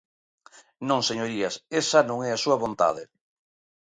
Non, 0.89 1.01
señorías, 1.09 1.53
esa 1.81 1.99
non 2.09 2.19
é 2.27 2.29
a 2.33 2.41
súa 2.43 2.61
vontade. 2.63 3.03